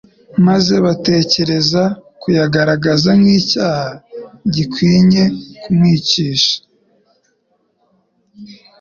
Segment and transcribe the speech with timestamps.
[0.47, 1.83] maze batekereza
[2.21, 3.89] kuyagaragaza nk'icyaha
[4.53, 5.23] gikwinye
[5.61, 6.55] kumwicisha.